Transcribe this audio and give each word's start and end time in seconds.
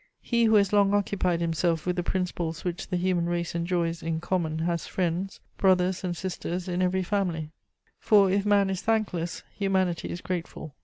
He 0.23 0.45
who 0.45 0.55
has 0.55 0.73
long 0.73 0.95
occupied 0.95 1.41
himself 1.41 1.85
with 1.85 1.95
the 1.95 2.01
principles 2.01 2.65
which 2.65 2.87
the 2.87 2.97
human 2.97 3.27
race 3.27 3.53
enjoys 3.53 4.01
in 4.01 4.19
common 4.19 4.57
has 4.57 4.87
friends, 4.87 5.39
brothers 5.57 6.03
and 6.03 6.17
sisters 6.17 6.67
in 6.67 6.81
every 6.81 7.03
family; 7.03 7.51
for, 7.99 8.27
if 8.31 8.43
man 8.43 8.71
is 8.71 8.81
thankless, 8.81 9.43
humanity 9.55 10.09
is 10.09 10.19
grateful. 10.21 10.73